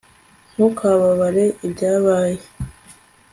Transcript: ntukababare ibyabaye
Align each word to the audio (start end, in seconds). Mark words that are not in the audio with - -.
ntukababare 0.53 1.45
ibyabaye 1.67 2.39